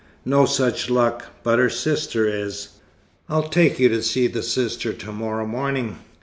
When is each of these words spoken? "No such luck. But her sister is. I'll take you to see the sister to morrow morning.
"No 0.25 0.47
such 0.47 0.89
luck. 0.89 1.27
But 1.43 1.59
her 1.59 1.69
sister 1.69 2.25
is. 2.27 2.69
I'll 3.29 3.47
take 3.49 3.77
you 3.77 3.87
to 3.89 4.01
see 4.01 4.25
the 4.25 4.41
sister 4.41 4.93
to 4.93 5.11
morrow 5.11 5.45
morning. 5.45 5.99